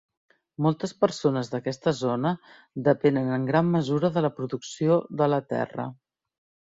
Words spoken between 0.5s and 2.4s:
Moltes persones d'aquesta zona